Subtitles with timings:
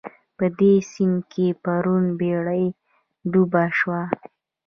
[0.37, 2.65] په دې سيند کې پرون بېړۍ
[3.31, 4.01] ډوبه شوه